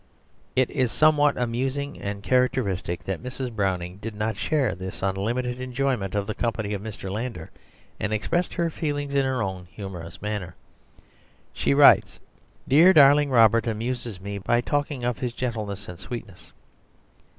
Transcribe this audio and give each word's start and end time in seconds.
It 0.55 0.71
is 0.71 0.91
somewhat 0.91 1.37
amusing 1.37 2.01
and 2.01 2.23
characteristic 2.23 3.03
that 3.03 3.21
Mrs. 3.21 3.55
Browning 3.55 3.97
did 3.97 4.15
not 4.15 4.35
share 4.35 4.73
this 4.73 5.03
unlimited 5.03 5.61
enjoyment 5.61 6.15
of 6.15 6.25
the 6.25 6.33
company 6.33 6.73
of 6.73 6.81
Mr. 6.81 7.11
Landor, 7.11 7.51
and 7.99 8.11
expressed 8.11 8.55
her 8.55 8.71
feelings 8.71 9.13
in 9.13 9.25
her 9.25 9.43
own 9.43 9.65
humorous 9.69 10.19
manner. 10.19 10.55
She 11.53 11.75
writes, 11.75 12.19
"Dear, 12.67 12.93
darling 12.93 13.29
Robert 13.29 13.67
amuses 13.67 14.19
me 14.19 14.39
by 14.39 14.59
talking 14.59 15.03
of 15.03 15.19
his 15.19 15.33
gentleness 15.33 15.87
and 15.87 15.99
sweetness. 15.99 16.51